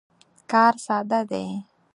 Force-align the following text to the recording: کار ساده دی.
کار 0.51 0.73
ساده 0.85 1.21
دی. 1.29 1.47